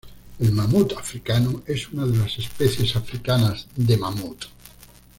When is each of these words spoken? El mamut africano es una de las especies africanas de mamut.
El 0.39 0.51
mamut 0.51 0.93
africano 0.97 1.61
es 1.67 1.89
una 1.91 2.07
de 2.07 2.17
las 2.17 2.39
especies 2.39 2.95
africanas 2.95 3.67
de 3.75 3.97
mamut. 3.97 4.45